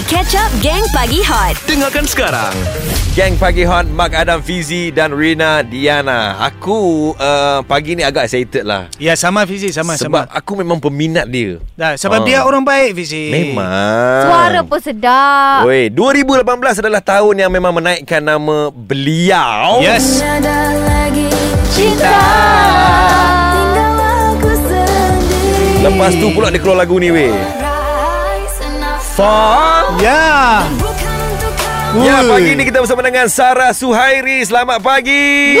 Mari 0.00 0.16
catch 0.16 0.32
up 0.34 0.48
Gang 0.64 0.80
Pagi 0.96 1.20
Hot. 1.20 1.60
Dengarkan 1.68 2.08
sekarang. 2.08 2.56
Gang 3.12 3.36
Pagi 3.36 3.68
Hot 3.68 3.84
Mark 3.84 4.16
Adam 4.16 4.40
Fizi 4.40 4.88
dan 4.88 5.12
Rina 5.12 5.60
Diana 5.60 6.40
Aku 6.40 7.12
uh, 7.12 7.60
pagi 7.68 7.92
ni 7.92 8.00
agak 8.00 8.24
excited 8.24 8.64
lah 8.64 8.88
Ya 8.96 9.12
sama 9.12 9.44
Fizi 9.44 9.68
sama 9.68 10.00
Sebab 10.00 10.24
sama. 10.24 10.32
aku 10.32 10.56
memang 10.56 10.80
peminat 10.80 11.28
dia 11.28 11.60
Dah, 11.76 12.00
sebab 12.00 12.16
Ah. 12.16 12.24
dia 12.24 12.38
orang 12.40 12.64
baik 12.64 12.96
Fizi. 12.96 13.28
Memang 13.28 14.24
Suara 14.24 14.64
pun 14.64 14.80
sedap. 14.80 15.68
Oi, 15.68 15.92
2018 15.92 16.48
adalah 16.80 17.04
tahun 17.04 17.34
yang 17.36 17.52
memang 17.52 17.76
menaikkan 17.76 18.24
nama 18.24 18.72
beliau 18.72 19.84
Yes. 19.84 20.24
Ada 20.24 20.56
lagi 20.80 21.28
Cinta. 21.68 22.16
tinggal 23.52 23.92
aku 24.32 24.48
sendiri. 24.64 25.84
Lepas 25.84 26.12
tu 26.16 26.26
pula 26.32 26.48
dia 26.48 26.56
keluar 26.56 26.80
lagu 26.80 26.96
ni 26.96 27.12
weh 27.12 27.36
Far 29.20 30.00
Ya. 30.00 30.64
Ya, 31.92 32.24
Ui. 32.24 32.24
pagi 32.24 32.56
ni 32.56 32.64
kita 32.64 32.80
bersama 32.80 33.04
dengan 33.04 33.28
Sarah 33.28 33.76
Suhairi 33.76 34.40
Selamat 34.40 34.80
pagi 34.80 35.60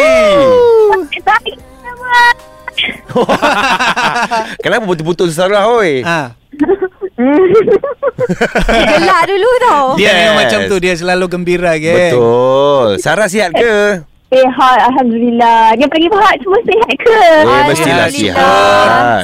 Kenapa 4.64 4.88
putus-putus 4.88 5.36
Sarah 5.36 5.68
oi? 5.68 6.00
Ha. 6.00 6.32
Gelak 8.88 9.22
dulu 9.28 9.50
tau. 9.60 9.86
Dia 10.00 10.08
Yes. 10.08 10.16
memang 10.16 10.36
macam 10.40 10.60
tu 10.64 10.76
dia 10.80 10.96
selalu 10.96 11.24
gembira 11.28 11.76
ke. 11.76 12.16
Betul 12.16 12.96
Sarah 12.96 13.28
sihat 13.28 13.52
ke? 13.52 14.08
Sihat, 14.30 14.78
Alhamdulillah. 14.86 15.74
Dia 15.74 15.86
pagi 15.86 16.06
Fahad 16.06 16.38
semua 16.38 16.60
sihat 16.62 16.94
ke? 16.96 17.18
Eh, 17.42 17.62
mestilah 17.66 18.08
sihat. 18.08 18.38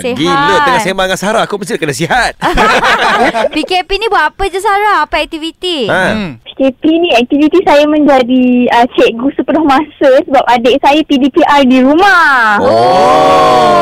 Sihat. 0.03 0.17
Gila 0.19 0.57
tengah 0.61 0.81
sembang 0.83 1.07
dengan 1.07 1.15
Sarah 1.17 1.43
Aku 1.47 1.55
mesti 1.57 1.79
kena 1.79 1.95
sihat 1.95 2.35
PKP 3.55 3.91
ni 3.97 4.11
buat 4.11 4.35
apa 4.35 4.51
je 4.51 4.59
Sarah? 4.59 5.07
Apa 5.07 5.23
aktiviti? 5.23 5.87
ha. 5.87 6.11
Hmm. 6.11 6.43
PKP 6.43 6.83
ni 6.91 7.15
aktiviti 7.15 7.63
saya 7.63 7.87
menjadi 7.87 8.45
uh, 8.73 8.87
cikgu 8.93 9.29
sepenuh 9.33 9.63
masa 9.63 10.11
sebab 10.25 10.43
adik 10.49 10.75
saya 10.81 10.99
PDPR 11.05 11.63
di 11.63 11.79
rumah. 11.81 12.59
Oh, 12.59 12.75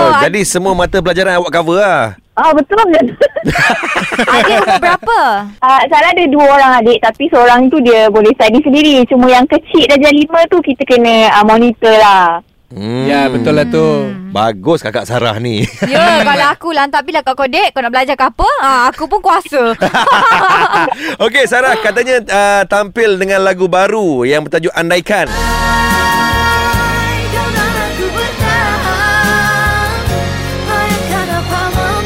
Oh, 0.04 0.08
Jadi 0.20 0.44
semua 0.44 0.76
mata 0.76 1.00
pelajaran 1.00 1.40
awak 1.40 1.48
cover 1.50 1.80
lah 1.80 2.20
Ah 2.34 2.50
betul. 2.50 2.82
Adik 4.34 4.56
umur 4.58 4.78
berapa? 4.82 5.18
uh, 5.62 5.82
saya 5.86 6.10
ada 6.10 6.24
dua 6.26 6.46
orang 6.50 6.82
adik 6.82 6.98
tapi 6.98 7.30
seorang 7.30 7.70
tu 7.70 7.78
dia 7.78 8.10
boleh 8.10 8.34
study 8.34 8.58
sendiri. 8.58 9.06
Cuma 9.06 9.30
yang 9.30 9.46
kecil 9.46 9.86
darjah 9.86 10.10
lima 10.10 10.42
tu 10.50 10.58
kita 10.58 10.82
kena 10.82 11.30
uh, 11.30 11.46
monitor 11.46 11.94
lah. 11.94 12.42
hmm. 12.74 13.06
Ya 13.06 13.30
betul 13.30 13.54
lah 13.54 13.66
tu. 13.70 14.10
Bagus 14.34 14.82
kakak 14.82 15.06
Sarah 15.06 15.38
ni 15.38 15.62
Ya, 15.86 16.26
kalau 16.26 16.46
aku 16.50 16.74
lantak 16.74 17.06
bila 17.06 17.22
kau 17.22 17.38
kodek, 17.38 17.70
kau 17.70 17.78
nak 17.78 17.94
belajar 17.94 18.18
ke 18.18 18.26
apa? 18.26 18.48
Ha, 18.66 18.90
aku 18.90 19.06
pun 19.06 19.22
kuasa. 19.22 19.70
Okey 21.30 21.46
Sarah 21.46 21.78
katanya 21.78 22.18
uh, 22.18 22.62
tampil 22.66 23.14
dengan 23.14 23.46
lagu 23.46 23.70
baru 23.70 24.26
Yang 24.26 24.50
bertajuk 24.50 24.74
Andaikan 24.74 25.30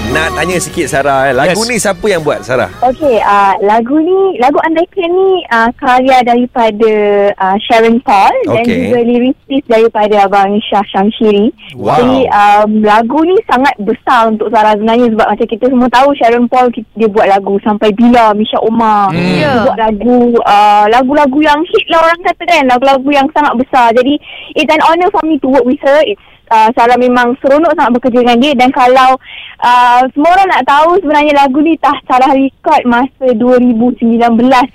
Nak 0.09 0.33
tanya 0.33 0.57
sikit 0.57 0.89
Sarah 0.89 1.29
eh. 1.29 1.35
Lagu 1.37 1.61
Yes. 1.61 1.69
ni 1.69 1.77
siapa 1.77 2.07
yang 2.09 2.25
buat 2.25 2.41
Sarah? 2.41 2.73
Okey, 2.81 3.21
uh, 3.21 3.53
lagu 3.61 4.01
ni, 4.01 4.41
lagu 4.41 4.57
Andaikan 4.65 5.05
ni 5.05 5.45
uh, 5.47 5.69
karya 5.77 6.25
daripada 6.25 6.93
uh, 7.37 7.57
Sharon 7.61 8.01
Paul 8.01 8.33
dan 8.49 8.65
Okey. 8.65 8.89
juga 8.89 8.99
lirisis 9.05 9.63
daripada 9.69 10.25
Abang 10.25 10.57
Syah 10.65 10.81
Shamshiri. 10.89 11.53
Wow. 11.77 12.01
Jadi 12.01 12.19
um, 12.25 12.71
lagu 12.81 13.21
ni 13.21 13.37
sangat 13.45 13.77
besar 13.79 14.33
untuk 14.33 14.49
Sarah 14.49 14.73
sebenarnya 14.75 15.13
sebab 15.13 15.27
macam 15.29 15.47
kita 15.47 15.65
semua 15.69 15.89
tahu 15.93 16.09
Sharon 16.17 16.47
Paul 16.49 16.67
dia 16.73 17.09
buat 17.09 17.27
lagu 17.29 17.55
sampai 17.61 17.93
bila 17.93 18.33
Misha 18.33 18.57
Omar. 18.65 19.13
Hmm. 19.13 19.21
Dia 19.21 19.37
Ya. 19.45 19.53
buat 19.61 19.77
lagu 19.79 20.17
uh, 20.41 20.85
lagu-lagu 20.89 21.39
yang 21.39 21.61
hit 21.69 21.85
lah 21.93 22.01
orang 22.03 22.21
kata 22.25 22.43
kan, 22.45 22.65
lagu-lagu 22.65 23.09
yang 23.13 23.29
sangat 23.31 23.55
besar. 23.55 23.93
Jadi 23.93 24.17
it's 24.57 24.73
an 24.73 24.81
honour 24.83 25.13
for 25.13 25.21
me 25.23 25.37
to 25.37 25.53
work 25.53 25.63
with 25.63 25.79
her. 25.85 26.01
It's 26.03 26.25
uh, 26.51 26.69
Sarah 26.75 26.99
memang 26.99 27.37
seronok 27.41 27.73
sangat 27.77 27.93
bekerja 28.01 28.19
dengan 28.25 28.39
dia 28.41 28.53
dan 28.57 28.71
kalau 28.73 29.17
uh, 29.63 30.01
semua 30.13 30.31
orang 30.35 30.49
nak 30.49 30.65
tahu 30.67 30.99
sebenarnya 31.01 31.33
lagu 31.37 31.59
ni 31.61 31.77
tah 31.79 31.97
Sarah 32.05 32.33
record 32.33 32.83
masa 32.89 33.27
2019 33.37 34.19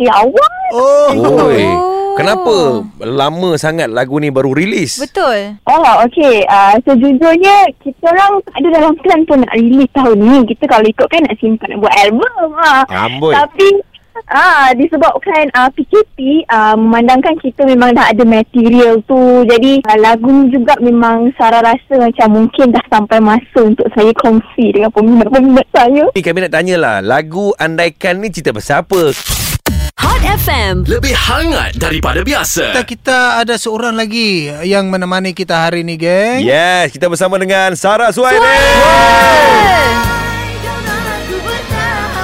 ya 0.02 0.14
awal. 0.18 0.54
Oh. 0.74 1.10
Oi. 1.50 1.66
Oh. 1.70 1.94
Kenapa 2.14 2.86
lama 3.02 3.58
sangat 3.58 3.90
lagu 3.90 4.22
ni 4.22 4.30
baru 4.30 4.54
rilis? 4.54 5.02
Betul. 5.02 5.58
Oh, 5.66 6.06
okey. 6.06 6.46
Uh, 6.46 6.78
sejujurnya, 6.86 7.74
kita 7.82 8.06
orang 8.06 8.38
tak 8.46 8.56
ada 8.62 8.68
dalam 8.70 8.94
plan 9.02 9.22
pun 9.26 9.42
nak 9.42 9.54
release 9.58 9.94
tahun 9.98 10.18
ni. 10.22 10.38
Kita 10.54 10.64
kalau 10.70 10.86
ikutkan 10.86 11.26
nak 11.26 11.38
simpan 11.42 11.74
nak 11.74 11.80
buat 11.82 11.96
album. 12.06 12.50
Ha. 12.54 12.86
Amboi. 13.10 13.34
Tapi, 13.34 13.68
ah 14.30 14.72
disebabkan 14.78 15.50
uh, 15.58 15.70
PKP, 15.74 16.48
uh, 16.50 16.76
memandangkan 16.78 17.38
kita 17.42 17.66
memang 17.66 17.94
dah 17.98 18.14
ada 18.14 18.24
material 18.26 19.02
tu. 19.06 19.46
Jadi, 19.50 19.82
uh, 19.86 19.98
lagu 20.00 20.30
ni 20.30 20.54
juga 20.54 20.78
memang 20.80 21.34
Sarah 21.36 21.66
rasa 21.66 21.96
macam 21.98 22.28
mungkin 22.44 22.74
dah 22.74 22.86
sampai 22.90 23.18
masa 23.20 23.60
untuk 23.62 23.88
saya 23.94 24.12
kongsi 24.18 24.74
dengan 24.74 24.90
peminat-peminat 24.94 25.68
saya. 25.74 26.04
Ni 26.14 26.22
kami 26.22 26.46
nak 26.46 26.54
tanyalah 26.54 27.02
Lagu 27.02 27.54
Andaikan 27.58 28.22
ni 28.22 28.30
cerita 28.30 28.54
pasal 28.54 28.86
apa? 28.86 29.14
Hot 30.04 30.24
FM. 30.26 30.84
Lebih 30.90 31.14
hangat 31.16 31.78
daripada 31.78 32.26
biasa. 32.26 32.74
Kita, 32.74 32.84
kita 32.84 33.18
ada 33.46 33.56
seorang 33.56 33.96
lagi 33.96 34.50
yang 34.66 34.90
menemani 34.90 35.32
kita 35.32 35.70
hari 35.70 35.86
ni, 35.86 35.96
geng. 35.96 36.44
Yes, 36.44 36.92
kita 36.92 37.08
bersama 37.08 37.38
dengan 37.38 37.78
Sarah 37.78 38.12
Suhairi 38.12 38.42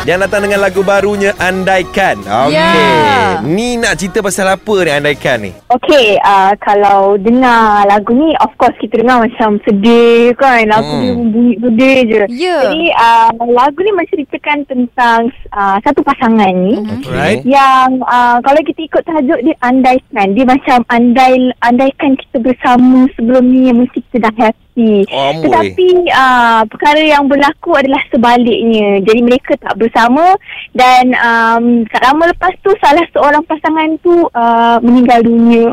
Yang 0.09 0.25
datang 0.25 0.50
dengan 0.50 0.66
lagu 0.66 0.81
barunya 0.81 1.38
Andaikan 1.38 2.18
Okey 2.25 2.58
Ya. 2.58 3.46
Ni 3.46 3.78
nak 3.78 4.02
cerita 4.02 4.25
pasal 4.25 4.50
apa 4.50 4.75
ni 4.81 4.90
Andaikan 4.90 5.38
ni? 5.38 5.53
Okey, 5.70 6.18
uh, 6.18 6.58
kalau 6.66 7.14
dengar 7.22 7.86
lagu 7.86 8.18
ni, 8.18 8.34
of 8.42 8.50
course 8.58 8.74
kita 8.81 9.06
dengar 9.06 9.22
macam 9.22 9.62
sedih 9.62 10.34
kan. 10.34 10.66
Lagu 10.66 10.90
Hmm. 10.90 11.02
dia 11.06 11.14
bunyi 11.14 11.53
sedih 11.62 11.97
je. 12.09 12.22
Ya. 12.34 12.58
Jadi, 12.66 12.84
uh, 12.90 13.30
lagu 13.53 13.78
ni 13.86 13.94
menceritakan 13.94 14.58
tentang 14.66 15.30
uh, 15.53 15.78
satu 15.86 16.02
pasangan 16.02 16.50
ni. 16.58 16.81
Right. 17.06 17.46
Yang 17.46 18.02
uh, 18.02 18.41
kalau 18.41 18.62
kita 18.66 18.81
ikut 18.81 19.03
tajuk 19.06 19.40
dia 19.46 19.56
andaikan. 19.62 20.28
Dia 20.34 20.46
macam 20.50 20.78
andai 20.90 21.53
andaikan 21.62 22.18
kita 22.18 22.41
bersama 22.41 23.06
sebelum 23.14 23.46
ni 23.46 23.70
yang 23.70 23.78
mesti 23.78 24.02
kita 24.09 24.26
dah 24.26 24.34
happy. 24.41 24.69
Oh, 25.12 25.35
amboi. 25.35 25.45
Tetapi 25.50 25.90
uh, 26.09 26.62
perkara 26.69 27.01
yang 27.01 27.28
berlaku 27.28 27.75
adalah 27.75 28.01
sebaliknya. 28.09 29.03
Jadi 29.03 29.22
mereka 29.22 29.53
tak 29.59 29.75
bersama 29.75 30.35
dan 30.72 31.12
um, 31.19 31.84
tak 31.91 32.01
lama 32.07 32.31
lepas 32.31 32.53
tu 32.63 32.72
salah 32.79 33.03
seorang 33.12 33.44
pasangan 33.45 33.90
tu 34.00 34.25
uh, 34.31 34.78
meninggal 34.79 35.19
dunia. 35.23 35.63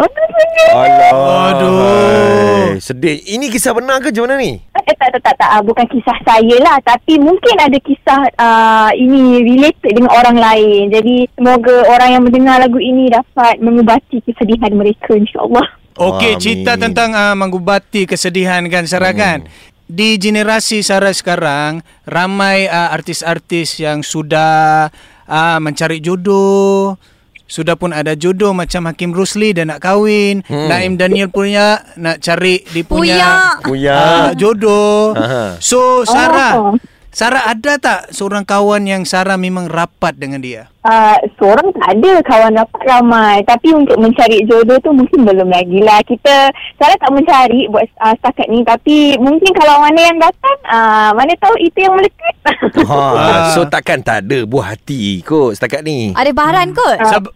Alah 0.75 1.13
Aduh. 1.55 2.77
Sedih 2.77 3.23
Ini 3.25 3.49
kisah 3.49 3.73
benar 3.73 4.03
ke 4.03 4.13
macam 4.13 4.29
mana 4.29 4.37
ni? 4.41 4.61
Eh, 4.61 4.95
tak, 4.97 5.13
tak, 5.13 5.21
tak, 5.23 5.35
tak. 5.39 5.51
Ah, 5.51 5.63
Bukan 5.63 5.87
kisah 5.89 6.19
saya 6.27 6.57
lah. 6.63 6.77
Tapi 6.85 7.19
mungkin 7.21 7.57
ada 7.59 7.79
kisah 7.81 8.21
uh, 8.37 8.91
ini 8.97 9.43
related 9.43 9.93
dengan 9.97 10.13
orang 10.13 10.37
lain. 10.37 10.93
Jadi 10.93 11.27
semoga 11.37 11.87
orang 11.91 12.11
yang 12.19 12.23
mendengar 12.25 12.57
lagu 12.61 12.79
ini 12.81 13.09
dapat 13.11 13.59
mengubati 13.63 14.21
kesedihan 14.23 14.73
mereka 14.75 15.17
insyaAllah. 15.17 15.86
Okey, 15.97 16.33
cerita 16.37 16.77
tentang 16.77 17.13
uh, 17.13 17.33
mengubati 17.33 18.05
kesedihan 18.05 18.61
kan 18.69 18.85
Sarah 18.85 19.13
Hmm. 19.13 19.21
kan. 19.21 19.39
Di 19.87 20.19
generasi 20.19 20.83
Sarah 20.83 21.15
sekarang 21.15 21.79
ramai 22.05 22.67
uh, 22.67 22.91
artis-artis 22.91 23.79
yang 23.79 24.03
sudah 24.03 24.91
uh, 25.25 25.59
mencari 25.59 25.99
jodoh. 25.99 26.99
Sudah 27.47 27.79
pun 27.79 27.95
ada 27.95 28.19
jodoh 28.19 28.51
macam 28.51 28.91
Hakim 28.91 29.15
Rusli 29.15 29.55
dan 29.55 29.71
nak 29.71 29.79
kahwin. 29.79 30.43
Hmm. 30.45 30.67
Naim 30.67 30.99
Daniel 30.99 31.31
punya 31.31 31.79
nak 31.95 32.19
cari 32.19 32.67
dia 32.67 32.83
punya 32.83 33.55
Puya 33.63 33.95
uh, 33.95 34.29
jodoh. 34.35 35.15
Aha. 35.15 35.55
So 35.63 36.03
Sarah, 36.03 36.55
Oh. 36.59 36.75
Sarah 37.17 37.49
ada 37.49 37.81
tak 37.81 38.13
seorang 38.13 38.45
kawan 38.45 38.85
yang 38.85 39.09
Sarah 39.09 39.41
memang 39.41 39.73
rapat 39.73 40.21
dengan 40.21 40.37
dia? 40.37 40.69
Uh, 40.85 41.17
seorang 41.41 41.73
tak 41.73 41.97
ada 41.97 42.13
kawan 42.21 42.53
dapat 42.53 42.81
ramai. 42.85 43.41
Tapi 43.41 43.73
untuk 43.73 43.97
mencari 43.97 44.45
jodoh 44.45 44.77
tu 44.85 44.93
mungkin 44.93 45.25
belum 45.25 45.49
lagi 45.49 45.81
lah. 45.81 46.05
Kita, 46.05 46.53
saya 46.77 46.93
tak 47.01 47.09
mencari 47.09 47.73
buat 47.73 47.89
uh, 48.05 48.13
setakat 48.21 48.53
ni. 48.53 48.61
Tapi 48.61 49.17
mungkin 49.17 49.49
kalau 49.57 49.81
mana 49.81 49.97
yang 49.97 50.21
datang, 50.21 50.57
uh, 50.69 51.17
mana 51.17 51.33
tahu 51.41 51.57
itu 51.57 51.79
yang 51.81 51.97
melekat. 51.97 52.37
ha, 52.85 53.49
So 53.57 53.65
takkan 53.65 54.05
tak 54.05 54.29
ada 54.29 54.45
buah 54.45 54.77
hati 54.77 55.25
kot 55.25 55.57
setakat 55.57 55.89
ni 55.89 56.13
Ada 56.13 56.37
baharan 56.37 56.77
kot? 56.77 57.01
Sab- 57.01 57.33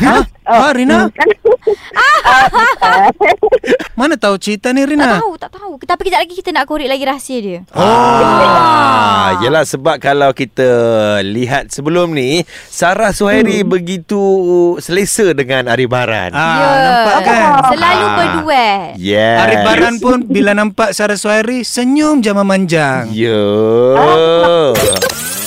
Ah, 0.00 0.24
Rina? 0.72 0.98
Ah, 2.20 2.44
bukan. 2.48 3.12
Mana 3.98 4.14
tahu 4.14 4.36
cerita 4.36 4.68
ni 4.70 4.80
Tak 4.80 4.88
Rina? 4.90 5.16
tahu, 5.16 5.32
tak 5.36 5.50
tahu. 5.50 5.72
Tapi 5.78 6.00
kejap 6.02 6.20
lagi 6.22 6.34
kita 6.34 6.50
nak 6.50 6.64
korek 6.64 6.86
lagi 6.86 7.04
rahsia 7.04 7.38
dia. 7.38 7.58
Ah, 7.70 9.36
yelah 9.38 9.64
sebab 9.64 9.96
kalau 9.96 10.28
kita 10.30 10.64
lihat 11.22 11.68
sebelum 11.68 12.12
ni 12.12 12.40
Sarah 12.66 13.12
Suhairi 13.12 13.60
Hmm. 13.60 13.68
begitu 13.70 14.20
selesa 14.78 15.32
dengan 15.32 15.68
Arif 15.68 15.88
Baran. 15.88 16.32
Ah, 16.32 16.40
Ya. 16.40 16.68
nampak 16.80 17.18
kan? 17.22 17.42
Selalu 17.70 18.04
Ah. 18.04 18.14
berduet. 18.14 18.88
Yes. 18.98 19.38
Arif 19.38 19.60
Baran 19.62 19.94
pun 19.98 20.18
bila 20.22 20.52
nampak 20.52 20.92
Sarah 20.92 21.16
Suhairi 21.16 21.60
senyum 21.62 22.20
je 22.20 22.30
memanjang. 22.30 23.08
Ya. 23.10 23.40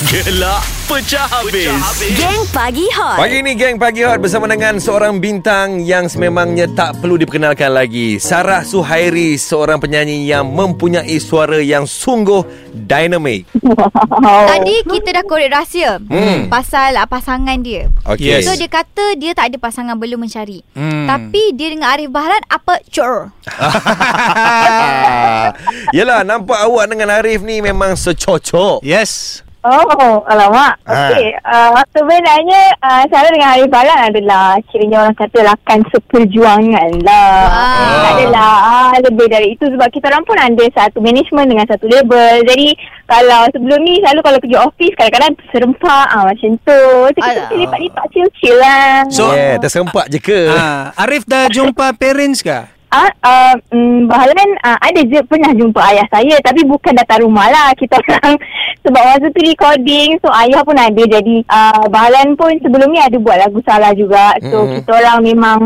Gelak 0.04 0.60
pecah 0.84 1.24
habis. 1.30 1.72
Geng 2.12 2.42
Pagi 2.50 2.84
Hot 2.92 3.16
Pagi 3.16 3.38
ni 3.40 3.54
geng 3.54 3.78
Pagi 3.78 4.02
Hot 4.02 4.18
bersama 4.18 4.44
dengan 4.44 4.76
seorang 4.92 5.24
bintang 5.24 5.80
yang 5.80 6.04
sememangnya 6.04 6.68
tak 6.68 7.00
perlu 7.00 7.16
diperkenalkan 7.16 7.72
lagi. 7.72 8.20
Sarah 8.20 8.60
Suhairi, 8.60 9.40
seorang 9.40 9.80
penyanyi 9.80 10.28
yang 10.28 10.44
mempunyai 10.44 11.16
suara 11.16 11.64
yang 11.64 11.88
sungguh 11.88 12.44
dinamik. 12.76 13.48
Oh. 13.56 14.44
Tadi 14.52 14.84
kita 14.84 15.16
dah 15.16 15.24
korek 15.24 15.48
rahsia 15.48 15.96
Hmm. 15.96 16.52
pasal 16.52 17.00
uh, 17.00 17.08
pasangan 17.08 17.56
dia. 17.64 17.88
Okey. 18.04 18.36
Yes. 18.36 18.44
So 18.44 18.52
dia 18.52 18.68
kata 18.68 19.16
dia 19.16 19.32
tak 19.32 19.48
ada 19.48 19.56
pasangan 19.56 19.96
belum 19.96 20.28
mencari. 20.28 20.60
Hmm. 20.76 21.08
Tapi 21.08 21.56
dia 21.56 21.72
dengan 21.72 21.88
Arif 21.88 22.12
Bahran 22.12 22.44
apa 22.52 22.84
cur. 22.92 23.32
Ah, 23.48 25.56
Yelah 25.96 26.20
nampak 26.20 26.68
awak 26.68 26.92
dengan 26.92 27.16
Arif 27.16 27.40
ni 27.40 27.64
memang 27.64 27.96
secocok. 27.96 28.84
yes. 28.84 29.40
Oh, 29.62 30.26
alamak. 30.26 30.74
Ha. 30.90 31.14
Okey. 31.14 31.38
Uh, 31.46 31.78
sebenarnya 31.94 32.74
uh, 32.82 33.06
saya 33.06 33.30
dengan 33.30 33.54
Arif 33.54 33.70
Balan 33.70 34.10
adalah 34.10 34.58
kiranya 34.66 35.06
orang 35.06 35.14
kata 35.14 35.38
rakan 35.38 35.80
seperjuangan 35.94 36.90
lah. 37.06 37.46
Wow. 37.46 38.10
Adalah 38.18 38.52
uh, 38.66 38.94
lebih 39.06 39.26
dari 39.30 39.54
itu 39.54 39.70
sebab 39.70 39.86
kita 39.94 40.10
orang 40.10 40.26
pun 40.26 40.34
ada 40.34 40.64
satu 40.74 40.98
management 40.98 41.46
dengan 41.46 41.66
satu 41.70 41.86
label. 41.86 42.42
Jadi 42.42 42.74
kalau 43.06 43.46
sebelum 43.54 43.78
ni 43.86 44.02
selalu 44.02 44.20
kalau 44.26 44.38
kerja 44.42 44.58
office 44.66 44.94
kadang-kadang 44.98 45.32
serempak 45.54 46.06
ah, 46.10 46.26
macam 46.26 46.50
tu. 46.58 46.82
So, 46.82 47.14
kita 47.14 47.30
mesti 47.46 47.56
lipat-lipat 47.62 48.06
chill-chill 48.10 48.56
lah. 48.58 49.06
So, 49.14 49.30
yeah, 49.30 49.62
tersempak 49.62 50.10
je 50.10 50.18
ke? 50.18 50.50
Ah, 50.50 50.90
Arif 50.98 51.22
dah 51.22 51.46
jumpa 51.46 51.94
parents 51.94 52.42
ke? 52.42 52.81
Ah, 52.92 53.08
uh, 53.24 53.54
um, 53.70 54.04
Bahalan 54.04 54.36
uh, 54.60 54.76
ada 54.78 55.00
je 55.00 55.16
pernah 55.22 55.48
jumpa 55.50 55.80
ayah 55.88 56.04
saya 56.06 56.36
tapi 56.38 56.60
bukan 56.62 56.92
datang 56.92 57.24
rumah 57.24 57.48
lah 57.48 57.72
kita 57.72 57.96
orang 57.96 58.36
sebab 58.84 59.00
masa 59.02 59.26
tu 59.26 59.40
recording 59.40 60.12
so 60.18 60.28
ayah 60.30 60.60
pun 60.60 60.76
ada 60.76 61.00
jadi 61.00 61.36
uh, 61.42 61.88
Bahalan 61.88 62.34
pun 62.34 62.52
sebelum 62.58 62.88
ni 62.88 63.00
ada 63.00 63.16
buat 63.16 63.36
lagu 63.38 63.58
salah 63.62 63.90
juga 63.92 64.36
so 64.42 64.60
Mm-mm. 64.60 64.72
kita 64.76 64.90
orang 64.94 65.18
memang 65.20 65.58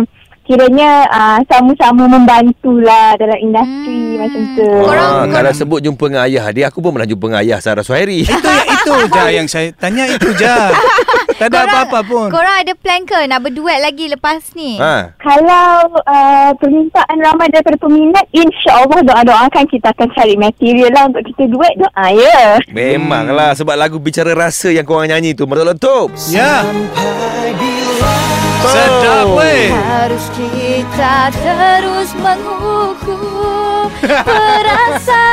kiranya 0.42 1.02
uh, 1.08 1.38
sama-sama 1.44 2.06
membantulah 2.06 3.14
dalam 3.16 3.34
industri 3.36 3.98
Hmm. 4.06 4.22
macam 4.22 4.42
tu. 4.54 4.68
Korang- 4.80 5.12
Ah, 5.12 5.24
kalau 5.28 5.50
sebut 5.52 5.80
jumpa 5.82 6.04
dengan 6.06 6.22
ayah 6.24 6.46
dia, 6.48 6.64
aku 6.66 6.78
pun 6.78 6.88
pernah 6.90 7.04
jumpa 7.04 7.24
dengan 7.26 7.40
ayah 7.42 7.58
Sarah 7.58 7.82
Suhairi. 7.82 8.22
Itu 8.22 8.32
itu 8.64 8.92
je 9.10 9.24
yang 9.34 9.44
saya 9.44 9.74
tanya 9.74 10.06
itu 10.06 10.30
je. 10.32 10.56
Tak 11.36 11.52
ada 11.52 11.60
apa-apa 11.68 11.98
pun. 12.08 12.28
Korang 12.32 12.56
ada 12.64 12.72
plan 12.72 13.04
ke 13.04 13.28
nak 13.28 13.44
berduet 13.44 13.78
lagi 13.84 14.08
lepas 14.08 14.40
ni? 14.56 14.80
Ha. 14.80 15.12
Kalau 15.20 16.00
uh, 16.00 16.50
permintaan 16.56 17.16
ramai 17.20 17.52
daripada 17.52 17.76
peminat, 17.76 18.24
insya-Allah 18.32 19.04
doa-doakan 19.04 19.64
kita 19.68 19.92
akan 19.92 20.08
cari 20.16 20.34
material 20.40 20.90
lah 20.96 21.04
untuk 21.12 21.22
kita 21.28 21.44
duet 21.52 21.74
doa 21.76 22.06
ya. 22.16 22.56
Memanglah 22.72 23.52
sebab 23.52 23.76
lagu 23.76 24.00
bicara 24.00 24.32
rasa 24.32 24.72
yang 24.72 24.88
korang 24.88 25.12
nyanyi 25.12 25.36
tu 25.36 25.44
meletup. 25.44 26.08
Ya. 26.32 26.64
Sedap 28.66 29.36
weh. 29.36 29.68
Harus 29.70 30.26
kita 30.32 31.28
terus 31.36 32.10
menghukum 32.16 33.92
perasaan 34.26 35.25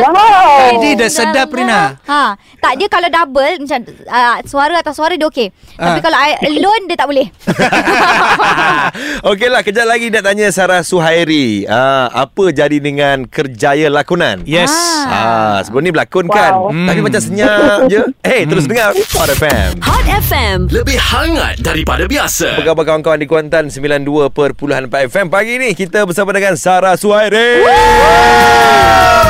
Wow. 0.00 0.76
Tadi 0.76 0.90
dah 0.94 1.10
sedap. 1.10 1.48
Rina. 1.50 1.98
Ha, 2.00 2.22
tak 2.56 2.72
dia 2.76 2.86
kalau 2.86 3.08
double 3.08 3.54
macam 3.60 3.78
uh, 4.06 4.38
suara 4.44 4.74
atas 4.76 4.94
suara 4.94 5.14
dia 5.14 5.26
okey. 5.26 5.50
Tapi 5.74 5.98
Ah. 5.98 6.02
kalau 6.02 6.14
I 6.16 6.30
alone 6.44 6.84
dia 6.86 6.94
tak 6.94 7.08
boleh. 7.08 7.26
Okeylah, 9.30 9.60
kejap 9.60 9.84
lagi 9.84 10.08
nak 10.08 10.22
tanya 10.22 10.46
Sarah 10.48 10.80
Suhairi. 10.80 11.66
Ah, 11.66 12.06
apa 12.08 12.50
jadi 12.50 12.78
dengan 12.78 13.24
kerjaya 13.24 13.88
lakonan? 13.88 14.42
Yes. 14.44 14.70
Ah, 15.02 15.60
sebelum 15.60 15.82
ni 15.82 15.90
berlakon 15.90 16.26
kan? 16.26 16.52
Wow. 16.52 16.70
Tapi 16.70 16.96
Hmm. 16.96 17.04
macam 17.04 17.20
senyap 17.20 17.78
je. 17.86 18.02
Eh, 18.22 18.42
terus 18.44 18.64
dengar 18.64 18.92
Hot 18.92 19.28
FM. 19.28 19.70
Hot 19.82 20.06
FM 20.06 20.58
Lebih 20.68 20.96
hangat 20.96 21.58
daripada 21.58 22.04
biasa. 22.04 22.54
Apa 22.54 22.62
khabar 22.64 22.84
kawan-kawan 22.86 23.18
di 23.18 23.26
Kuantan 23.26 23.64
92.4 23.68 24.54
FM 25.06 25.26
Pagi 25.28 25.56
ni 25.56 25.72
kita 25.72 26.04
bersama 26.04 26.30
dengan 26.30 26.54
Sarah 26.54 26.94
Suhairi 26.94 27.62
Yang 27.62 29.29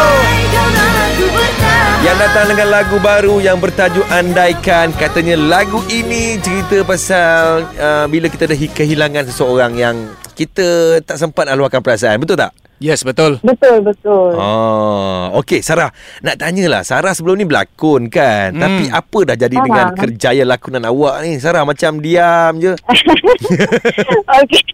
datang 2.21 2.53
dengan 2.53 2.69
lagu 2.69 3.01
baru 3.01 3.41
yang 3.41 3.57
bertajuk 3.57 4.05
Andaikan 4.13 4.93
Katanya 4.93 5.41
lagu 5.41 5.81
ini 5.89 6.37
cerita 6.37 6.85
pasal 6.85 7.65
uh, 7.81 8.05
Bila 8.13 8.29
kita 8.29 8.45
dah 8.45 8.53
hi- 8.53 8.69
kehilangan 8.69 9.25
seseorang 9.33 9.73
yang 9.73 9.97
Kita 10.37 11.01
tak 11.01 11.17
sempat 11.17 11.49
luahkan 11.57 11.81
perasaan 11.81 12.21
Betul 12.21 12.37
tak? 12.37 12.53
Yes, 12.81 13.05
betul. 13.05 13.37
Betul 13.41 13.85
betul. 13.85 14.33
Oh, 14.33 15.37
okey 15.39 15.61
Sarah, 15.61 15.93
nak 16.21 16.35
tanyalah 16.35 16.81
Sarah 16.81 17.13
sebelum 17.13 17.37
ni 17.37 17.45
berlakon 17.45 18.09
kan. 18.09 18.51
Hmm. 18.51 18.57
Tapi 18.57 18.83
apa 18.89 19.19
dah 19.23 19.37
jadi 19.37 19.53
Ah. 19.53 19.63
dengan 19.63 19.87
kerjaya 19.93 20.43
lakonan 20.43 20.83
awak 20.83 21.21
ni? 21.21 21.37
Sarah 21.37 21.63
macam 21.63 22.01
diam 22.01 22.57
je. 22.57 22.73
okay. 24.41 24.65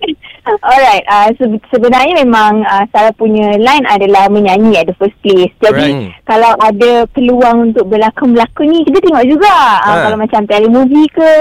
Alright. 0.62 1.02
Uh, 1.04 1.28
se- 1.34 1.66
sebenarnya 1.68 2.22
memang 2.22 2.62
uh, 2.62 2.86
Sarah 2.88 3.10
punya 3.12 3.58
line 3.58 3.82
adalah 3.84 4.30
menyanyi 4.30 4.78
at 4.78 4.86
the 4.86 4.94
first 4.94 5.18
place. 5.18 5.50
Jadi 5.58 5.86
Alright. 5.90 6.22
kalau 6.22 6.54
ada 6.56 6.92
peluang 7.10 7.68
untuk 7.68 7.90
berlakon-berlakon 7.90 8.66
ni 8.68 8.86
kita 8.86 9.02
tengok 9.02 9.26
juga. 9.26 9.54
Uh, 9.82 9.94
Ha. 9.96 10.04
Kalau 10.06 10.18
macam 10.20 10.44
telemovie 10.44 11.08
ke, 11.08 11.32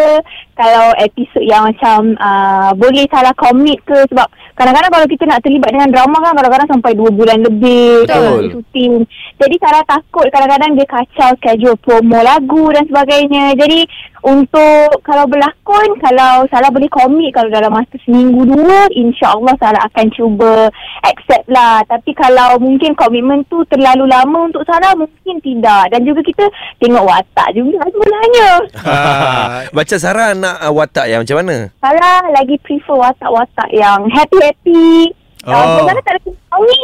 kalau 0.55 0.95
episod 0.97 1.43
yang 1.43 1.67
macam 1.67 2.15
uh, 2.15 2.71
boleh 2.73 3.03
salah 3.05 3.35
komit 3.35 3.77
ke 3.83 3.99
sebab 4.07 4.23
kadang-kadang 4.55 4.87
kalau 4.89 5.05
kita 5.05 5.27
nak 5.27 5.43
terlibat 5.43 5.69
dengan 5.69 5.91
drama 5.91 6.17
kan 6.17 6.33
kadang-kadang 6.55 6.71
sampai 6.79 6.93
2 6.95 7.19
bulan 7.19 7.39
lebih 7.43 8.07
Betul. 8.07 8.43
syuting. 8.55 8.93
Jadi 9.35 9.55
Sarah 9.59 9.83
takut 9.83 10.25
kadang-kadang 10.31 10.71
dia 10.79 10.87
kacau 10.87 11.29
schedule 11.35 11.77
promo 11.83 12.19
lagu 12.23 12.71
dan 12.71 12.87
sebagainya. 12.87 13.51
Jadi 13.59 13.83
untuk 14.23 15.05
kalau 15.05 15.27
berlakon, 15.29 15.99
kalau 16.01 16.47
Sarah 16.49 16.71
boleh 16.71 16.89
komit 16.89 17.29
kalau 17.35 17.51
dalam 17.51 17.69
masa 17.69 17.93
seminggu 18.07 18.47
dua, 18.47 18.89
insya-Allah 18.89 19.53
Sarah 19.59 19.83
akan 19.91 20.07
cuba 20.15 20.71
accept 21.03 21.45
lah. 21.51 21.83
Tapi 21.85 22.15
kalau 22.15 22.57
mungkin 22.57 22.95
komitmen 22.95 23.43
tu 23.51 23.61
terlalu 23.67 24.07
lama 24.07 24.49
untuk 24.49 24.63
Sarah, 24.63 24.95
mungkin 24.95 25.37
tidak. 25.43 25.91
Dan 25.91 26.07
juga 26.07 26.23
kita 26.23 26.47
tengok 26.79 27.05
watak 27.05 27.51
juga 27.53 27.83
sebenarnya. 27.91 28.49
Ah, 28.85 29.65
Macam 29.73 29.97
Sarah 29.97 30.31
nak 30.37 30.61
uh, 30.61 30.71
watak 30.71 31.09
yang 31.09 31.25
macam 31.25 31.37
mana? 31.41 31.57
Sarah 31.83 32.21
lagi 32.31 32.55
prefer 32.63 32.95
watak-watak 32.95 33.69
yang 33.73 34.07
happy-happy. 34.07 35.11
Oh. 35.45 35.53
Oh. 35.53 35.85
Sarah 35.85 36.01
tak 36.01 36.11
ada 36.11 36.19
tahu 36.25 36.63
ni. 36.63 36.77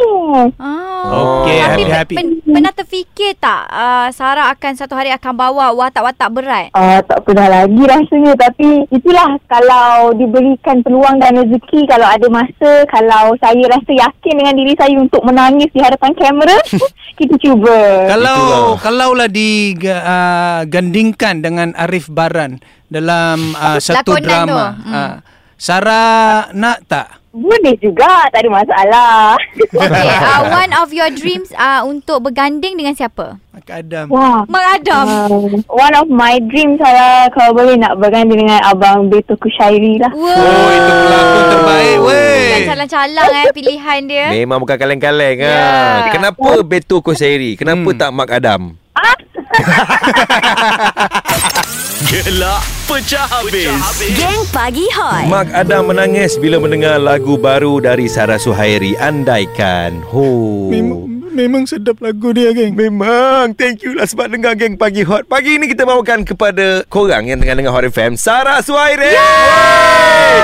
Ah. 0.56 0.80
Okey, 1.02 1.56
Tapi 1.56 1.82
happy-happy. 1.82 2.14
pen, 2.14 2.26
pernah 2.40 2.70
terfikir 2.70 3.34
tak 3.34 3.66
uh, 3.66 4.06
Sarah 4.10 4.48
akan 4.48 4.72
satu 4.72 4.94
hari 4.94 5.10
akan 5.10 5.32
bawa 5.34 5.70
watak-watak 5.72 6.28
berat? 6.30 6.66
Uh, 6.70 6.98
tak 7.02 7.20
pernah 7.22 7.48
lagi 7.48 7.82
rasanya 7.82 8.32
tapi 8.38 8.86
itulah 8.88 9.36
kalau 9.44 10.14
diberikan 10.14 10.80
peluang 10.80 11.18
dan 11.18 11.36
rezeki 11.36 11.84
kalau 11.84 12.06
ada 12.06 12.26
masa 12.28 12.86
kalau 12.86 13.34
saya 13.36 13.62
rasa 13.66 13.90
yakin 13.90 14.34
dengan 14.36 14.54
diri 14.54 14.72
saya 14.74 14.94
untuk 14.94 15.20
menangis 15.22 15.68
di 15.68 15.78
hadapan 15.78 16.10
kamera 16.14 16.56
kita 17.18 17.34
cuba. 17.38 18.06
Kalau 18.08 18.38
Itulah. 18.38 18.78
kalaulah 18.78 19.26
digandingkan 19.26 21.40
dengan 21.40 21.74
Arif 21.74 22.06
Baran 22.08 22.58
dalam 22.86 23.54
uh, 23.54 23.78
satu 23.82 24.16
Lakonan 24.16 24.22
drama. 24.22 24.46
tu. 24.46 24.58
Hmm. 24.86 24.94
Uh, 24.94 25.14
Sarah 25.56 26.48
nak 26.54 26.78
tak? 26.86 27.21
Boleh 27.32 27.72
juga 27.76 28.28
tak 28.28 28.38
ada 28.38 28.50
masalah. 28.52 29.36
Okay, 29.72 30.04
uh, 30.04 30.52
one 30.52 30.68
of 30.76 30.92
your 30.92 31.08
dreams 31.10 31.48
uh, 31.54 31.80
untuk 31.82 32.22
berganding 32.22 32.76
dengan 32.76 32.92
siapa? 32.92 33.40
Mak 33.50 33.68
Adam. 33.72 34.04
Wah. 34.06 34.44
Mak 34.44 34.64
Adam. 34.76 35.04
Uh, 35.08 35.28
one 35.66 35.94
of 35.94 36.06
my 36.06 36.36
dreams 36.42 36.76
saya 36.76 37.26
kalau 37.32 37.50
boleh 37.52 37.74
nak 37.74 37.96
berganding 37.96 38.38
dengan 38.38 38.60
abang 38.62 39.08
Beto 39.08 39.34
Kushairi 39.34 39.96
lah. 39.96 40.12
Wow. 40.12 40.28
Oh, 40.28 40.70
itu 40.70 40.92
pelakon 40.92 41.44
terbaik 41.48 41.96
Bukan 41.96 42.12
weh. 42.12 42.66
calang-calang 42.68 43.28
eh 43.32 43.44
pilihan 43.50 44.00
dia. 44.04 44.26
Memang 44.30 44.58
bukan 44.60 44.76
kaleng-kaleng 44.76 45.38
ah. 45.42 46.06
Kenapa 46.10 46.50
Beto 46.62 47.00
Kosairi? 47.00 47.56
Kenapa 47.56 47.82
Hmm. 47.82 47.98
tak 47.98 48.10
Mak 48.12 48.30
Adam? 48.30 48.62
Gelak 52.12 52.60
pecah 52.84 53.24
habis. 53.24 53.72
Geng 54.12 54.44
Pagi 54.52 54.84
Hot 54.92 55.32
Mak 55.32 55.48
Adam 55.48 55.96
menangis 55.96 56.36
bila 56.36 56.60
mendengar 56.60 57.00
lagu 57.00 57.40
baru 57.40 57.80
dari 57.80 58.04
Sarah 58.04 58.36
Suhairi 58.36 58.92
Andaikan. 59.00 60.04
Ho. 60.12 60.68
Memang 60.68 61.21
Memang 61.32 61.64
sedap 61.64 61.96
lagu 61.98 62.28
dia, 62.30 62.52
geng. 62.52 62.76
Memang 62.76 63.56
Thank 63.56 63.82
you 63.82 63.96
lah 63.96 64.04
sebab 64.04 64.28
dengar 64.28 64.52
geng 64.52 64.76
Pagi 64.76 65.00
Hot 65.00 65.24
Pagi 65.24 65.56
ni 65.56 65.64
kita 65.64 65.82
bawakan 65.82 66.22
kepada 66.22 66.84
korang 66.86 67.24
yang 67.24 67.40
tengah 67.40 67.56
dengar 67.56 67.72
Hot 67.72 67.88
FM 67.88 68.20
Sarah 68.20 68.60
Suhairi 68.60 69.16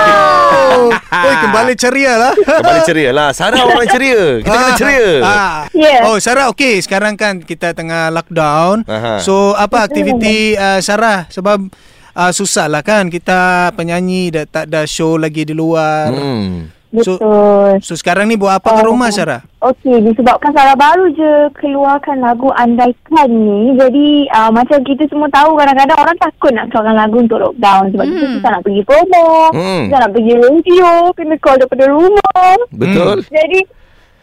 Oh, 0.09 0.88
Oi, 1.28 1.35
kembali 1.38 1.75
ceria 1.75 2.16
lah. 2.16 2.33
Kembali 2.33 2.80
ceria 2.83 3.11
lah 3.12 3.28
Sarah 3.30 3.61
orang 3.61 3.85
ceria 3.85 4.40
Kita 4.40 4.57
kena 4.57 4.73
ceria 4.75 5.09
Ah. 5.21 5.57
Ya. 5.76 6.09
Oh, 6.09 6.16
Sarah, 6.16 6.49
okey. 6.50 6.80
Sekarang 6.80 7.14
kan 7.14 7.45
kita 7.45 7.76
tengah 7.76 8.09
lockdown. 8.09 8.88
Aha. 8.88 9.21
So, 9.21 9.52
apa 9.54 9.85
aktiviti 9.85 10.57
uh, 10.57 10.80
Sarah? 10.80 11.28
Sebab 11.28 11.68
uh, 12.16 12.33
susah 12.33 12.66
lah 12.66 12.80
kan 12.80 13.12
kita 13.12 13.71
penyanyi 13.76 14.33
dah 14.33 14.45
tak 14.49 14.73
ada 14.73 14.88
show 14.88 15.21
lagi 15.21 15.45
di 15.45 15.52
luar. 15.52 16.09
Hmm. 16.11 16.77
So, 16.88 17.21
Betul. 17.21 17.85
so 17.85 17.92
sekarang 17.92 18.26
ni 18.26 18.40
buat 18.40 18.64
apa 18.64 18.73
ke 18.73 18.83
rumah, 18.83 19.12
Sarah? 19.12 19.45
Okey, 19.61 20.00
disebabkan 20.00 20.57
Sarah 20.57 20.73
baru 20.73 21.12
je 21.12 21.30
keluarkan 21.54 22.16
lagu 22.18 22.49
Andaikan 22.50 23.28
ni. 23.28 23.76
Jadi 23.76 24.25
uh, 24.30 24.49
macam 24.49 24.80
kita 24.80 25.04
semua 25.07 25.28
tahu 25.28 25.52
kadang-kadang 25.52 26.00
orang 26.00 26.16
takut 26.16 26.49
nak 26.49 26.73
keluarkan 26.73 26.97
lagu 26.97 27.16
untuk 27.21 27.38
lockdown. 27.38 27.92
Sebab 27.92 28.04
kita 28.07 28.25
Hmm. 28.25 28.35
susah 28.35 28.50
nak 28.50 28.62
pergi 28.64 28.83
promo. 28.83 29.28
Hmm. 29.52 29.83
Susah 29.85 29.99
nak 30.00 30.12
pergi 30.16 30.35
radio. 30.35 30.88
Kena 31.12 31.37
call 31.37 31.57
daripada 31.59 31.85
rumah. 31.87 32.52
Betul 32.73 33.16
Jadi 33.28 33.61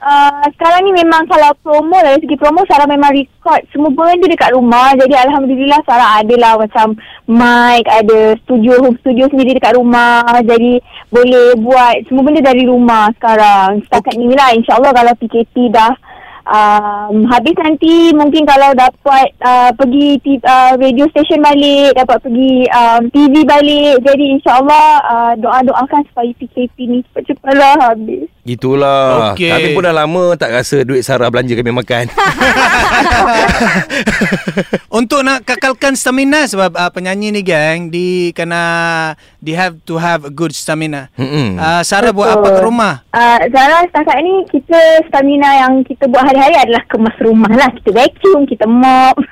uh, 0.06 0.46
sekarang 0.56 0.86
ni 0.86 0.94
memang 0.94 1.26
kalau 1.26 1.52
promo 1.66 1.98
dari 1.98 2.22
segi 2.22 2.38
promo 2.38 2.62
Sarah 2.70 2.86
memang 2.86 3.12
record 3.12 3.62
semua 3.74 3.90
benda 3.90 4.30
dekat 4.30 4.54
rumah. 4.54 4.94
Jadi 4.94 5.18
Alhamdulillah 5.18 5.82
Sarah 5.84 6.22
adalah 6.22 6.62
macam 6.62 6.94
mic, 7.26 7.84
ada 7.90 8.38
studio, 8.46 8.86
home 8.86 8.98
studio 9.02 9.26
sendiri 9.34 9.58
dekat 9.58 9.74
rumah. 9.76 10.24
Jadi 10.46 10.80
boleh 11.10 11.58
buat 11.58 12.06
semua 12.06 12.24
benda 12.24 12.42
dari 12.46 12.64
rumah 12.70 13.10
sekarang. 13.18 13.82
Setakat 13.90 14.14
ni 14.16 14.32
lah 14.38 14.54
insyaAllah 14.54 14.94
kalau 14.94 15.14
PKP 15.18 15.74
dah 15.74 15.92
um, 16.46 17.26
habis 17.30 17.56
nanti 17.58 18.14
mungkin 18.14 18.46
kalau 18.46 18.72
dapat 18.78 19.34
uh, 19.42 19.72
pergi 19.74 20.22
t- 20.22 20.46
uh, 20.46 20.78
radio 20.78 21.10
station 21.12 21.42
balik, 21.42 21.98
dapat 21.98 22.18
pergi 22.22 22.70
um, 22.70 23.02
TV 23.10 23.34
balik. 23.46 24.02
Jadi 24.06 24.26
insyaAllah 24.40 24.88
uh, 25.06 25.34
doa-doakan 25.42 26.06
supaya 26.10 26.32
PKP 26.38 26.76
ni 26.88 26.98
cepat-cepatlah 27.10 27.74
habis. 27.82 28.30
Itulah 28.46 29.34
Okey. 29.34 29.50
Kami 29.50 29.68
pun 29.74 29.90
dah 29.90 29.96
lama 30.06 30.38
tak 30.38 30.54
rasa 30.54 30.86
duit 30.86 31.02
Sarah 31.02 31.34
belanja 31.34 31.58
kami 31.58 31.74
makan 31.74 32.06
Untuk 35.02 35.26
nak 35.26 35.50
kekalkan 35.50 35.98
stamina 35.98 36.46
sebab 36.46 36.78
uh, 36.78 36.94
penyanyi 36.94 37.34
ni 37.34 37.42
geng 37.42 37.90
di 37.90 38.30
kena 38.38 39.18
they 39.42 39.58
have 39.58 39.82
to 39.90 39.98
have 39.98 40.30
a 40.30 40.34
good 40.34 40.54
stamina. 40.54 41.10
Mm-mm. 41.18 41.58
Uh, 41.58 41.82
Sarah 41.82 42.14
buat 42.14 42.38
apa 42.38 42.54
ke 42.54 42.62
rumah? 42.62 43.02
Uh, 43.10 43.50
Zara 43.50 43.82
setakat 43.90 44.22
ni 44.22 44.46
kita 44.54 44.78
stamina 45.10 45.66
yang 45.66 45.82
kita 45.82 46.06
buat 46.06 46.30
hari-hari 46.36 46.70
adalah 46.70 46.84
kemas 46.92 47.18
rumah 47.24 47.52
lah. 47.52 47.70
Kita 47.80 47.90
vacuum, 47.96 48.42
kita 48.46 48.66
mop. 48.68 49.16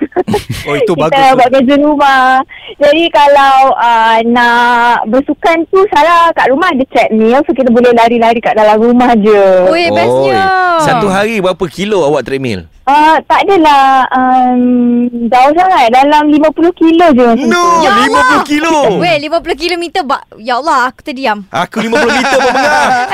Oh, 0.64 0.80
itu 0.80 0.96
kita 0.96 1.12
bagus 1.12 1.20
tu. 1.28 1.36
buat 1.36 1.50
kerja 1.52 1.76
rumah. 1.84 2.28
Jadi 2.80 3.04
kalau 3.12 3.76
uh, 3.76 4.18
nak 4.24 5.04
bersukan 5.12 5.68
tu 5.68 5.84
Sarah 5.92 6.32
kat 6.32 6.48
rumah 6.48 6.72
ada 6.72 6.88
treadmill 6.88 7.44
so 7.44 7.52
kita 7.52 7.68
boleh 7.68 7.92
lari-lari 7.92 8.40
kat 8.40 8.56
dalam 8.56 8.80
rumah 8.80 9.12
je. 9.20 9.68
Ui, 9.68 9.84
bestnya. 9.92 10.44
Satu 10.88 11.12
hari 11.12 11.44
berapa 11.44 11.66
kilo 11.68 12.08
awak 12.08 12.24
treadmill? 12.24 12.72
Uh, 12.84 13.16
tak 13.32 13.48
adalah 13.48 14.04
um, 14.12 15.08
jauh 15.32 15.54
sangat 15.56 15.88
dalam 15.88 16.28
50 16.28 16.52
kilo 16.76 17.06
je 17.16 17.48
No 17.48 17.80
tu. 17.80 17.88
Ya 17.88 17.92
Allah. 17.96 18.44
50 18.44 18.52
kilo 18.52 18.76
Weh, 19.00 19.16
50 19.24 19.56
kilometer 19.56 20.04
bak. 20.04 20.28
Ya 20.36 20.60
Allah, 20.60 20.92
aku 20.92 21.00
terdiam. 21.00 21.48
Aku 21.48 21.80
50 21.80 21.96
meter 21.96 22.38
pun 22.44 22.52
pernah 22.52 23.08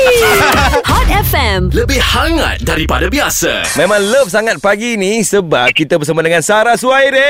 Hot 0.88 1.08
FM. 1.28 1.68
Lebih 1.68 2.00
hangat 2.00 2.64
daripada 2.64 3.12
biasa. 3.12 3.76
Memang 3.76 4.00
love 4.08 4.32
sangat 4.32 4.56
pagi 4.56 4.96
ni 4.96 5.20
Sebab 5.20 5.68
kita 5.76 6.00
bersama 6.00 6.24
dengan 6.24 6.40
Sarah 6.40 6.80
Suhairi 6.80 7.20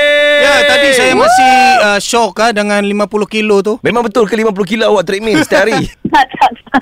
Ya, 0.47 0.71
tadi 0.71 0.95
saya 0.95 1.11
masih 1.11 1.53
uh, 1.83 1.99
shock 1.99 2.39
ah 2.39 2.55
dengan 2.55 2.79
50 2.87 3.03
kilo 3.27 3.59
tu. 3.59 3.75
Memang 3.83 4.07
betul 4.07 4.31
ke 4.31 4.39
50 4.39 4.55
kilo 4.63 4.87
awak 4.95 5.11
treadmill 5.11 5.43
setiap 5.43 5.67
hari? 5.67 5.91
tak, 6.15 6.23
tak, 6.39 6.51
tak. 6.71 6.81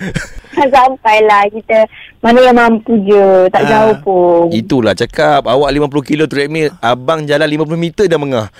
tak 0.61 0.69
sampai 0.69 1.17
lah 1.21 1.43
kita 1.47 1.87
mana 2.19 2.39
yang 2.41 2.53
mampu 2.53 2.99
je 3.01 3.25
tak 3.47 3.63
Ah, 3.63 3.69
jauh 3.69 3.95
pun 4.01 4.51
Itulah 4.51 4.91
cakap 4.91 5.43
Awak 5.43 5.71
50 5.71 6.03
kilo 6.03 6.25
treadmill 6.25 6.67
Abang 6.79 7.23
jalan 7.23 7.47
50 7.47 7.75
meter 7.75 8.05
dah 8.05 8.17
mengah 8.17 8.47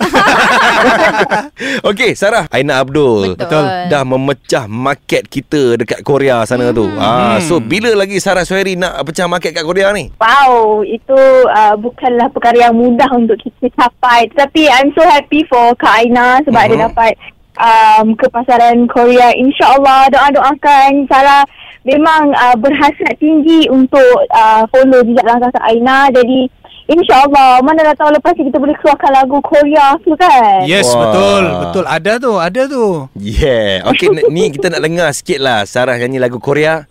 Okey 1.84 2.12
Sarah 2.14 2.48
Aina 2.48 2.80
Abdul 2.80 3.36
Betul. 3.36 3.64
Dah 3.86 4.02
memecah 4.02 4.64
market 4.64 5.26
kita 5.26 5.76
Dekat 5.76 6.00
Korea 6.00 6.44
sana 6.44 6.70
tu 6.70 6.88
ah, 6.94 7.36
So 7.38 7.60
bila 7.60 7.92
lagi 7.94 8.16
Sarah 8.16 8.42
Suhairi 8.42 8.74
Nak 8.74 9.04
pecah 9.04 9.26
market 9.26 9.52
kat 9.52 9.60
Korea 9.62 9.92
ni? 9.92 10.08
Wow, 10.16 10.80
itu 10.82 11.16
uh, 11.46 11.76
bukanlah 11.76 12.30
perkara 12.30 12.56
yang 12.62 12.74
mudah 12.74 13.08
untuk 13.10 13.36
kita 13.36 13.68
capai. 13.74 14.24
Tapi 14.30 14.68
I'm 14.68 14.92
so 14.92 15.02
happy 15.02 15.42
for 15.44 15.74
Kak 15.76 16.00
Aina 16.00 16.40
sebab 16.40 16.60
Mhm. 16.60 16.70
dia 16.70 16.78
dapat 16.86 17.12
um, 17.56 18.14
ke 18.14 18.26
pasaran 18.28 18.86
Korea. 18.86 19.32
InsyaAllah 19.32 20.08
doa-doakan 20.08 21.04
Sarah 21.06 21.42
memang 21.81 22.31
uh, 22.31 22.55
berhasrat 22.55 23.15
tinggi 23.17 23.67
untuk 23.67 24.01
uh, 24.29 24.63
follow 24.69 25.01
jejak 25.01 25.23
langkah 25.23 25.49
Kak 25.51 25.65
Aina. 25.65 26.09
Jadi 26.09 26.47
InsyaAllah 26.85 27.65
Mana 27.65 27.81
dah 27.81 27.97
tahu 27.97 28.13
lepas 28.13 28.37
ni 28.37 28.45
kita 28.45 28.61
boleh 28.61 28.77
keluarkan 28.77 29.09
lagu 29.09 29.41
Korea 29.41 29.97
tu 30.05 30.13
kan 30.13 30.61
Yes, 30.63 30.85
Wah. 30.93 31.01
betul. 31.09 31.43
Betul. 31.65 31.85
Ada 31.89 32.11
tu, 32.21 32.33
ada 32.37 32.61
tu. 32.69 32.85
Yeah 33.17 33.81
Okey 33.89 34.13
n- 34.13 34.29
ni 34.29 34.53
kita 34.53 34.69
nak 34.69 34.85
dengar 34.85 35.09
sikit 35.09 35.41
lah 35.41 35.65
Sarah 35.65 35.97
nyanyi 35.97 36.21
lagu 36.21 36.37
Korea 36.37 36.85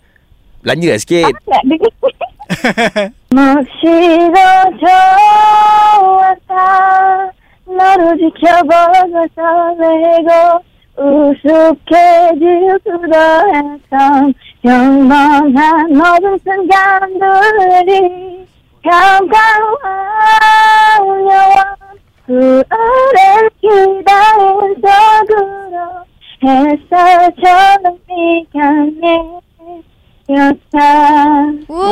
Belanja 0.59 0.91
lah 0.91 0.99
sikit 0.99 1.31
Tak 1.47 1.63
dengar 1.63 1.91
몫이도 3.31 4.37
좋았다 4.79 6.53
너를 7.65 8.17
지켜보고 8.17 9.27
설레고 9.35 10.29
우습게 10.95 11.95
지우려 12.39 13.15
했던 13.51 14.33
영원한 14.63 15.93
모든 15.93 16.37
순간들이 16.43 17.91
감가운 18.83 19.77
영원 21.27 21.65
그 22.25 22.63
오랜 22.65 23.49
기다림 23.61 24.75
속으로 24.81 25.77
햇살처럼 26.43 27.83
네가 28.07 28.57
내렸다 30.27 30.75
Wow. 31.67 31.85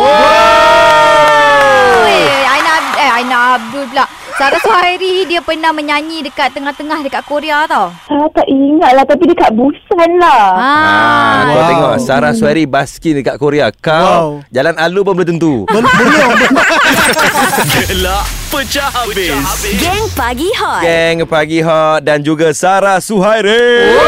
Eh, 2.10 2.43
Aina 2.50 2.72
Ab- 2.74 2.98
eh 2.98 3.10
Aina 3.12 3.38
Abdul 3.55 3.86
pula. 3.88 4.05
Sarah 4.33 4.57
Suhairi 4.57 5.25
dia 5.25 5.39
pernah 5.39 5.69
menyanyi 5.69 6.24
dekat 6.24 6.50
tengah-tengah 6.51 7.05
dekat 7.05 7.22
Korea 7.24 7.69
tau. 7.69 7.93
Saya 8.03 8.25
tak 8.31 8.50
ingat 8.50 8.91
lah 8.91 9.05
Tapi 9.05 9.29
dekat 9.29 9.53
Busan 9.53 10.10
lah 10.17 10.45
Ah, 10.51 10.57
Ah. 10.57 11.16
kau 11.58 11.64
Wow. 11.64 11.68
tengok 11.68 11.94
Sarah 12.00 12.30
Suhairi 12.30 12.64
baskin 12.64 13.18
dekat 13.18 13.34
Korea. 13.34 13.74
Kau 13.74 14.38
Wow. 14.38 14.46
jalan 14.48 14.78
alu 14.78 15.02
pun 15.02 15.12
belum 15.12 15.28
tentu. 15.28 15.54
Belum. 15.66 15.82
belum. 15.82 16.30
Gelak 17.90 18.22
pecah 18.48 18.88
habis. 18.88 19.34
Geng 19.74 20.06
Pagi 20.12 20.50
Hot. 20.54 20.80
Geng 20.80 21.18
Pagi 21.26 21.60
Hot 21.60 22.00
dan 22.00 22.22
juga 22.22 22.54
Sarah 22.54 23.02
Suhairi. 23.02 23.98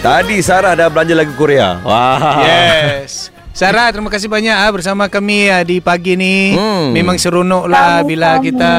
Tadi 0.00 0.36
Sarah 0.40 0.72
dah 0.72 0.88
belanja 0.88 1.12
lagu 1.12 1.32
Korea. 1.32 1.80
Wah. 1.80 2.40
Yes. 2.40 3.33
Sarah, 3.54 3.94
terima 3.94 4.10
kasih 4.10 4.26
banyak 4.26 4.50
ah 4.50 4.66
bersama 4.74 5.06
kami 5.06 5.46
ah, 5.46 5.62
di 5.62 5.78
pagi 5.78 6.18
ni. 6.18 6.58
Hmm. 6.58 6.90
Memang 6.90 7.22
seronok 7.22 7.70
lah 7.70 8.02
Sama-sama. 8.02 8.10
bila 8.10 8.30
kita 8.42 8.72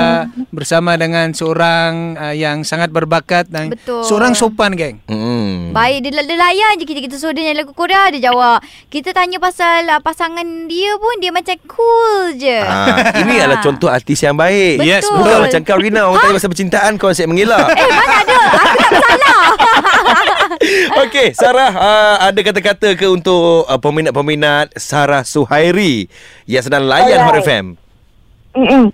bersama 0.52 1.00
dengan 1.00 1.32
seorang 1.32 2.20
ah, 2.20 2.36
yang 2.36 2.68
sangat 2.68 2.92
berbakat 2.92 3.48
dan 3.48 3.72
Betul. 3.72 4.04
seorang 4.04 4.36
sopan, 4.36 4.76
geng. 4.76 5.00
Hmm. 5.08 5.72
Baik 5.72 6.12
dia, 6.12 6.20
dia 6.20 6.36
layan 6.36 6.76
je 6.76 6.84
kita 6.84 7.00
kita 7.08 7.16
suruh 7.16 7.32
dia 7.32 7.48
nyanyi 7.48 7.64
lagu 7.64 7.72
Korea 7.72 8.12
dia 8.12 8.28
jawab. 8.28 8.60
Kita 8.92 9.16
tanya 9.16 9.40
pasal 9.40 9.88
uh, 9.88 10.04
pasangan 10.04 10.44
dia 10.68 10.92
pun 11.00 11.24
dia 11.24 11.32
macam 11.32 11.56
cool 11.72 12.36
je. 12.36 12.60
Ah, 12.60 13.16
ini 13.24 13.40
adalah 13.40 13.64
contoh 13.64 13.88
artis 13.88 14.28
yang 14.28 14.36
baik. 14.36 14.84
Betul. 14.84 14.92
Yes, 14.92 15.08
betul. 15.08 15.40
macam 15.40 15.62
kau 15.64 15.80
Rina 15.80 16.04
Orang 16.04 16.20
tanya 16.20 16.36
pasal 16.36 16.52
percintaan 16.52 16.92
Kau 17.00 17.12
asyik 17.12 17.32
mengelak 17.32 17.72
Eh 17.80 17.88
mana 17.88 18.16
ada? 18.28 18.38
Aku 18.60 18.76
tak 18.76 18.90
bersalah. 18.92 19.40
Okey 21.06 21.34
Sarah 21.36 21.74
uh, 21.74 22.16
Ada 22.30 22.40
kata-kata 22.42 22.94
ke 22.98 23.06
Untuk 23.08 23.66
uh, 23.66 23.80
peminat-peminat 23.80 24.76
Sarah 24.78 25.24
Suhairi 25.24 26.10
Yang 26.50 26.70
sedang 26.72 26.86
layan 26.88 27.26
Hot. 27.26 27.42
FM 27.44 27.66
Mm-mm. 28.56 28.88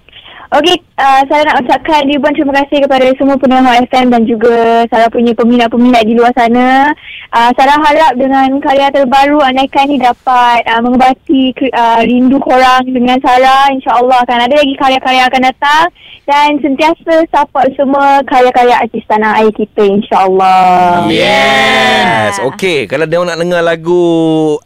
Okey, 0.52 0.84
uh, 1.00 1.24
saya 1.32 1.48
nak 1.48 1.64
ucapkan 1.64 2.04
ribuan 2.12 2.36
terima 2.36 2.52
kasih 2.60 2.84
kepada 2.84 3.08
semua 3.16 3.40
pendengar 3.40 3.72
Hot 3.72 3.88
FM 3.88 4.12
dan 4.12 4.28
juga 4.28 4.84
Sarah 4.92 5.08
punya 5.08 5.32
peminat-peminat 5.32 6.04
di 6.04 6.12
luar 6.12 6.36
sana. 6.36 6.92
Uh, 7.32 7.48
Sarah 7.56 7.80
harap 7.80 8.20
dengan 8.20 8.60
karya 8.60 8.92
terbaru 8.92 9.40
Andaikan 9.40 9.88
ni 9.88 9.96
dapat 9.96 10.68
uh, 10.68 10.84
mengobati 10.84 11.56
uh, 11.72 12.04
rindu 12.04 12.36
korang 12.44 12.84
dengan 12.84 13.24
Sarah. 13.24 13.72
InsyaAllah 13.72 14.28
akan 14.28 14.52
ada 14.52 14.56
lagi 14.60 14.76
karya-karya 14.76 15.32
akan 15.32 15.42
datang. 15.48 15.88
Dan 16.28 16.60
sentiasa 16.60 17.24
support 17.32 17.72
semua 17.80 18.20
karya-karya 18.28 18.84
artis 18.84 19.08
tanah 19.08 19.40
air 19.40 19.52
kita 19.56 19.80
insyaAllah. 19.80 21.08
Yes. 21.08 22.36
Okey, 22.52 22.92
kalau 22.92 23.08
dia 23.08 23.24
nak 23.24 23.40
dengar 23.40 23.64
lagu 23.64 24.04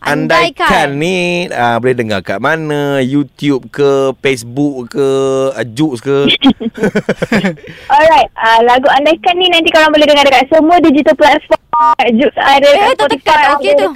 Andaikan, 0.01 0.57
Andaikan. 0.57 0.89
ni 0.97 1.45
uh, 1.53 1.77
boleh 1.77 1.93
dengar 1.93 2.25
kat 2.25 2.41
mana? 2.41 2.97
YouTube 2.97 3.69
ke, 3.69 4.09
Facebook 4.25 4.97
ke, 4.97 5.09
uh, 5.53 5.65
Joox 5.69 6.01
ke? 6.01 6.33
Alright, 7.93 8.29
uh, 8.41 8.59
lagu 8.65 8.89
Andaikan 8.89 9.37
ni 9.37 9.53
nanti 9.53 9.69
korang 9.69 9.93
boleh 9.93 10.09
dengar 10.09 10.25
dekat 10.25 10.49
semua 10.49 10.81
digital 10.81 11.13
platform. 11.13 11.61
Jux 12.15 12.31
ada 12.55 12.69
Eh, 12.69 12.93
dekat 13.05 13.21
tak 13.21 13.41
okey 13.55 13.69
ada 13.69 13.81
tu. 13.81 13.89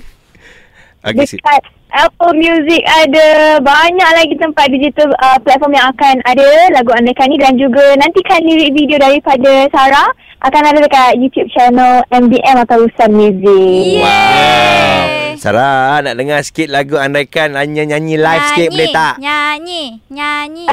Okey, 1.01 1.25
si- 1.25 1.38
Dekat 1.38 1.62
Apple 1.89 2.36
Music 2.36 2.82
ada 2.86 3.25
banyak 3.58 4.12
lagi 4.13 4.36
tempat 4.36 4.70
digital 4.70 5.10
uh, 5.18 5.39
platform 5.39 5.74
yang 5.74 5.89
akan 5.89 6.22
ada 6.22 6.46
lagu 6.70 6.92
Andaikan 6.92 7.25
ni 7.25 7.36
dan 7.36 7.56
juga 7.56 7.82
nantikan 7.96 8.38
lirik 8.39 8.72
video 8.72 8.98
daripada 8.98 9.66
Sarah 9.70 10.06
akan 10.39 10.63
ada 10.66 10.80
dekat 10.80 11.18
YouTube 11.18 11.50
channel 11.50 12.06
MBM 12.10 12.62
atau 12.62 12.86
Rusan 12.86 13.10
Music. 13.10 14.00
Wow. 14.00 15.34
Sarah, 15.36 16.00
nak 16.00 16.13
dengar 16.13 16.39
sikit 16.39 16.68
lagu 16.68 16.94
Andaikan 16.94 17.56
hanya 17.56 17.88
nyanyi 17.88 18.16
live 18.16 18.46
sikit 18.50 18.70
boleh 18.70 18.89
tak? 18.92 19.13
Nyanyi, 19.18 19.84
nyanyi. 20.08 20.68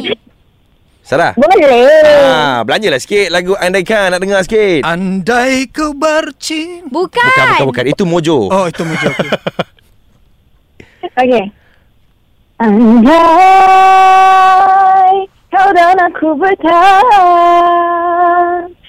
Sarah? 1.07 1.39
Boleh. 1.39 1.87
Ah, 2.27 2.67
belanjalah 2.67 2.99
sikit 2.99 3.31
lagu 3.31 3.55
Andaikan 3.55 4.11
nak 4.11 4.19
dengar 4.19 4.43
sikit. 4.43 4.83
Andai 4.83 5.71
kau 5.71 5.95
bercinta. 5.95 6.91
Bukan. 6.91 7.23
Bukan, 7.23 7.47
bukan, 7.63 7.67
bukan. 7.71 7.85
Itu 7.95 8.03
Mojo. 8.03 8.51
Oh, 8.51 8.67
itu 8.67 8.83
muncul. 8.83 9.15
Okay. 9.15 9.31
Okey. 11.23 11.47
Andai 12.59 13.15
kau 15.55 15.71
dan 15.79 15.95
aku 16.11 16.35
bertahan 16.43 17.07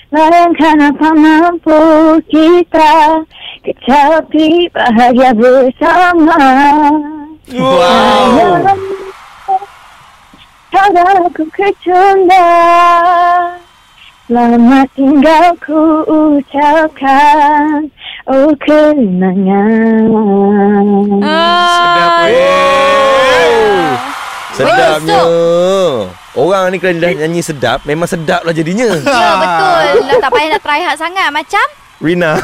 Bayangkan 0.10 0.90
apa 0.90 1.14
mampu 1.14 1.78
kita 2.34 3.22
Kecapi 3.62 4.74
bahagia 4.74 5.38
bersama 5.38 6.40
Wow. 7.54 8.66
Kau 8.66 8.97
dan 10.94 11.16
aku 11.26 11.44
kecunda 11.54 12.50
Selamat 14.28 14.88
tinggal 14.92 15.56
ku 15.64 16.04
ucapkan 16.08 17.88
Oh 18.28 18.52
kenangan 18.60 20.08
Sedap. 21.24 22.12
Ah. 22.28 22.28
Oh. 22.28 22.68
Sedapnya. 24.58 25.22
Besok. 25.22 26.10
Orang 26.38 26.64
ni 26.74 26.78
kalau 26.82 26.98
dah 27.02 27.14
nyanyi 27.14 27.42
sedap, 27.46 27.86
memang 27.86 28.10
sedap 28.10 28.42
lah 28.46 28.54
jadinya. 28.54 28.90
Ya, 29.06 29.30
betul. 29.38 29.86
Dah 30.06 30.18
tak 30.22 30.32
payah 30.34 30.48
nak 30.54 30.62
try 30.62 30.82
hard 30.82 30.98
sangat. 30.98 31.30
Macam? 31.30 31.66
Rina. 32.02 32.38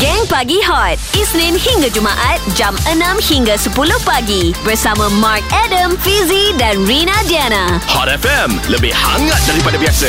Geng 0.00 0.24
Pagi 0.32 0.64
Hot. 0.64 0.96
Isnin 1.12 1.60
hingga 1.60 1.92
Jumaat 1.92 2.40
Jam 2.56 2.72
6 2.88 3.20
hingga 3.20 3.60
10 3.60 3.76
pagi. 4.00 4.56
Bersama 4.64 5.12
Mark 5.20 5.44
Adam, 5.52 5.92
Fizi 6.00 6.56
dan 6.56 6.88
Rina 6.88 7.12
Diana. 7.28 7.76
Hot 7.84 8.08
FM, 8.08 8.56
lebih 8.72 8.96
hangat 8.96 9.44
daripada 9.44 9.76
biasa. 9.76 10.08